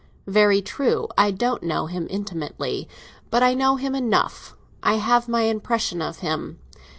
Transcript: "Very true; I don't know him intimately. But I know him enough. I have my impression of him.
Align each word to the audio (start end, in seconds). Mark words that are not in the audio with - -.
"Very 0.25 0.63
true; 0.63 1.07
I 1.15 1.29
don't 1.29 1.61
know 1.61 1.85
him 1.85 2.07
intimately. 2.09 2.89
But 3.29 3.43
I 3.43 3.53
know 3.53 3.75
him 3.75 3.93
enough. 3.93 4.55
I 4.81 4.95
have 4.95 5.27
my 5.29 5.43
impression 5.43 6.01
of 6.01 6.21
him. 6.25 6.57